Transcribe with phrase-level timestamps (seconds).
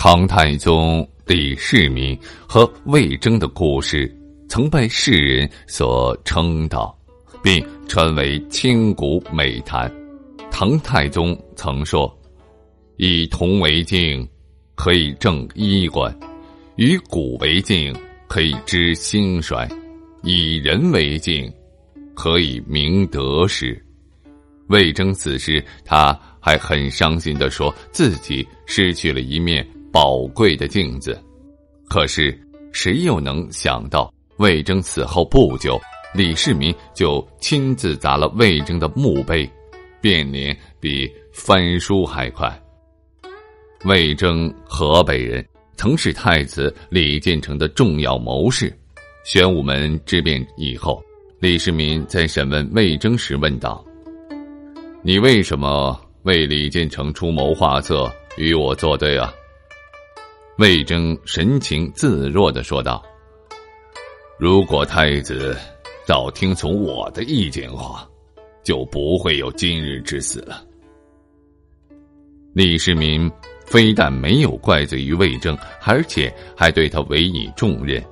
[0.00, 4.08] 唐太宗李世民和魏征的故事
[4.48, 6.96] 曾被世人所称道，
[7.42, 9.92] 并传为千古美谈。
[10.52, 12.16] 唐太宗曾说
[12.96, 14.26] ：“以铜为镜，
[14.76, 16.14] 可以正衣冠；
[16.76, 17.92] 以古为镜，
[18.28, 19.66] 可以知兴衰；
[20.22, 21.52] 以人为镜，
[22.14, 23.76] 可以明得失。”
[24.70, 29.66] 魏征此时他还很伤心的说自己失去了一面。
[30.00, 31.20] 宝贵的镜子，
[31.88, 32.32] 可是
[32.70, 35.76] 谁又能想到，魏征死后不久，
[36.14, 39.50] 李世民就亲自砸了魏征的墓碑，
[40.00, 42.48] 变脸比翻书还快。
[43.86, 48.72] 魏征，河北人，曾是太子李建成的重要谋士。
[49.24, 51.02] 玄武门之变以后，
[51.40, 53.84] 李世民在审问魏征时问道
[55.02, 59.34] ：“你为什么为李建成出谋划策，与我作对啊？”
[60.58, 63.00] 魏征神情自若的说道
[64.40, 65.56] ：“如果太子
[66.04, 68.04] 早听从我的意见话，
[68.64, 70.66] 就不会有今日之死了。”
[72.54, 73.30] 李世民
[73.66, 78.04] 非但没有怪罪于魏征，而且还对他委以重任。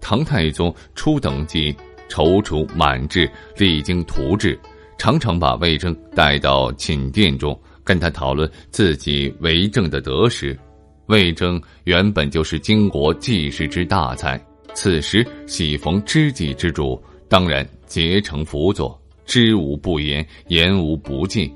[0.00, 1.72] 唐太宗初登基，
[2.08, 4.58] 踌躇满志，励精图治，
[4.98, 10.58] 常常把魏征带到寝殿中，跟他讨论自己为政的得失。
[11.06, 14.40] 魏征原本就是经国济世之大才，
[14.72, 21.52] 此时喜逢知己之主，当然竭诚辅佐，知无不言，言无不尽。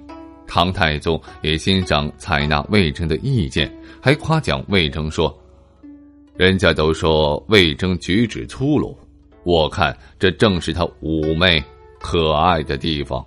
[0.47, 3.71] 唐太宗也欣赏采纳魏征的意见，
[4.03, 5.35] 还夸奖魏征说
[6.37, 8.97] ：“人家都说魏征举止粗鲁，
[9.45, 11.63] 我看这正是他妩媚
[12.01, 13.25] 可爱的地方。”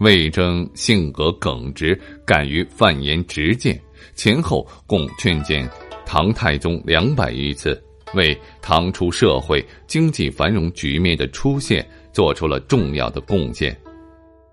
[0.00, 3.78] 魏征性格耿直，敢于犯言直谏。
[4.14, 5.68] 前后共劝谏
[6.04, 7.80] 唐太宗两百余次，
[8.14, 13.76] 为唐初社会经济繁荣局面的出现做出了重要的贡献。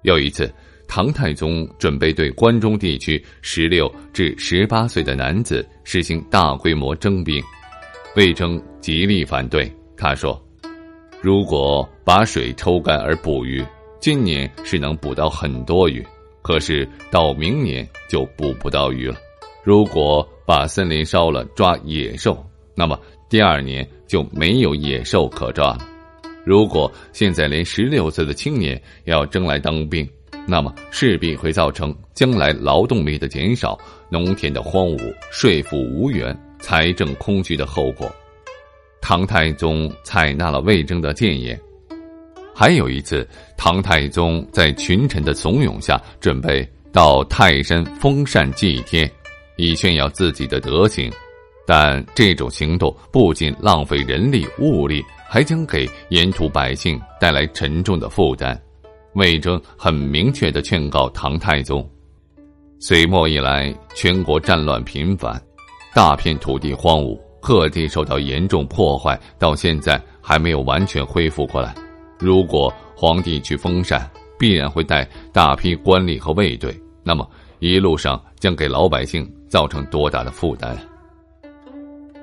[0.02, 0.54] 有一次，
[0.88, 7.42] 唐太宗准备对关中地区十六至十八岁的男子实行大规模征兵，
[8.16, 9.72] 魏征极力反对。
[9.98, 10.40] 他说
[11.24, 13.66] ：“如果把水抽干而捕鱼，
[14.00, 16.06] 今年是能捕到很多鱼，
[16.44, 19.16] 可是到明年就捕不到鱼了。”
[19.66, 22.38] 如果把森林烧了抓野兽，
[22.76, 22.96] 那么
[23.28, 25.80] 第二年就没有野兽可抓了。
[26.46, 30.08] 如果现在连十六岁的青年要征来当兵，
[30.46, 33.76] 那么势必会造成将来劳动力的减少、
[34.08, 38.08] 农田的荒芜、税赋无源、财政空虚的后果。
[39.02, 41.60] 唐太宗采纳了魏征的谏言。
[42.54, 43.28] 还有一次，
[43.58, 49.12] 唐太宗在群臣的怂恿下，准备到泰山封禅祭天。
[49.58, 51.12] 以炫耀自己的德行，
[51.66, 58.60] 但这种行动不仅浪费人力物力，还将给沿途百姓带来沉重的负担。
[59.14, 61.90] 魏征很明确的劝告唐太宗：
[62.80, 65.42] 隋末以来，全国战乱频繁，
[65.94, 71.74] 大片土地荒芜，各地受到严重破坏，到现在还没有完全恢复过来。
[72.20, 77.26] 如果皇帝去封禅，必然会带大批官吏和卫队，那么
[77.60, 79.26] 一路上将给老百姓。
[79.56, 80.76] 造成多大的负担？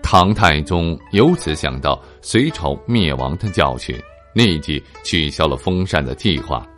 [0.02, 3.98] 唐太宗由此想到隋朝灭亡的教训，
[4.34, 6.68] 立即取消了封禅的计划。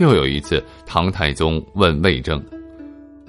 [0.00, 2.44] 又有一次，唐太宗问魏征：“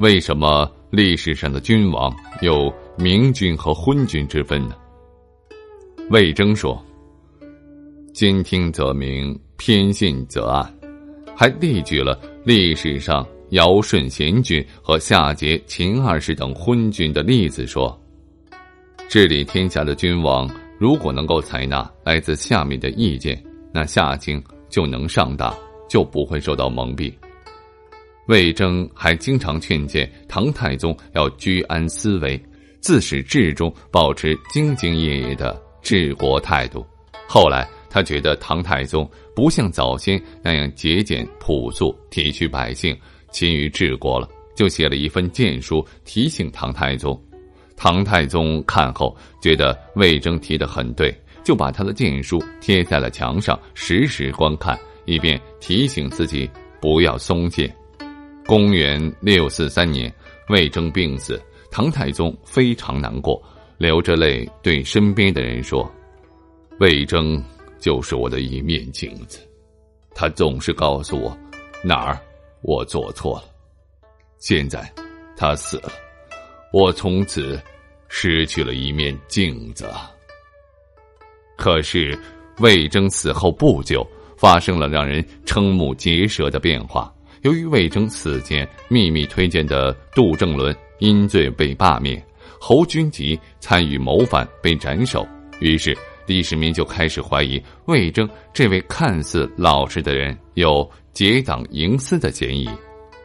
[0.01, 4.73] 为什么历史上的君王有明君和昏君之分呢？”
[6.09, 6.83] 魏征说
[8.11, 10.73] ：“兼听则明，偏信则暗。
[11.35, 17.97] 还列举了历史上尧舜贤君和夏桀秦二世等昏君的例子，说：
[19.07, 20.49] 治理天下的君王
[20.79, 25.55] 如果能够采纳来自下面的意见，那夏经就能上大，
[25.87, 27.13] 就不会受到蒙蔽。
[28.27, 32.41] 魏征还经常劝诫唐太宗要居安思危，
[32.79, 36.83] 自始至终保持兢兢业业的治国态度。
[37.27, 42.97] 后来他觉得唐太宗不像早先那样节俭朴素、体恤百姓、
[43.35, 47.21] 勤于治国了，就写了一份谏书提醒唐太宗。
[47.75, 56.49] 唐太宗看后觉得魏征提的很对，就把他的谏书贴在了墙上，时时观看，以便提醒自己
[56.79, 57.69] 不要松懈。
[58.45, 60.09] 公元六四三年，
[60.47, 61.37] 魏征病死，
[61.69, 63.43] 唐太宗非常难过，
[63.77, 65.91] 流着泪对身边的人说
[66.79, 67.43] ：“魏征
[67.81, 69.39] 就是我的一面镜子，
[70.13, 71.37] 他总是告诉我
[71.83, 72.17] 哪儿
[72.67, 73.43] 我做错了。
[74.39, 74.91] 现在
[75.37, 75.91] 他死了，
[76.73, 77.61] 我从此
[78.07, 79.87] 失去了一面镜子。”
[81.57, 82.17] 可是，
[82.59, 84.05] 魏征死后不久，
[84.37, 87.13] 发生了让人瞠目结舌的变化。
[87.43, 92.21] 由于魏征死前秘密推荐的杜正伦因罪被罢免，
[92.59, 95.25] 侯君集参与谋反被斩首，
[95.59, 95.95] 于是
[96.25, 102.69] 李世民就开始怀疑魏征这位看似老实的人有结党营私的嫌疑。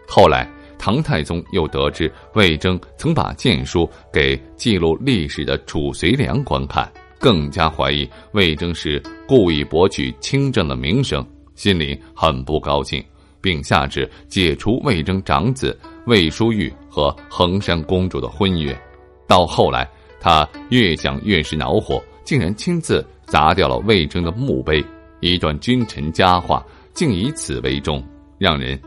[0.06, 13.04] 后来，唐太宗又得知魏征曾把谏书给记录历史的褚遂良观看，更加怀疑魏征是故意博取清正的名声，心里很不高兴。
[13.42, 15.74] 并下旨解除魏征长子
[16.04, 18.78] 魏淑玉和衡山公主的婚约。
[19.26, 19.88] 到后来，
[20.20, 24.84] 他越想越是恼火，竟然亲自砸掉了魏征的墓碑。
[25.20, 26.64] 一段君臣佳话，
[26.94, 28.02] 竟以此为终，
[28.38, 28.80] 让人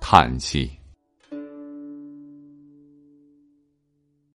[0.00, 0.70] 叹息。